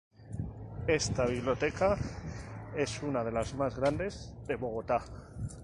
Esta 0.87 1.27
Biblioteca 1.27 1.95
es 2.75 3.03
una 3.03 3.23
de 3.23 3.31
las 3.31 3.53
más 3.53 3.77
grandes 3.77 4.33
de 4.47 4.55
Bogotá. 4.55 5.05